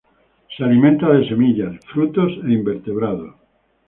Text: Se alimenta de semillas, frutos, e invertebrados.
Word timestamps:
Se 0.57 0.63
alimenta 0.63 1.11
de 1.13 1.29
semillas, 1.29 1.75
frutos, 1.93 2.31
e 2.47 2.51
invertebrados. 2.53 3.35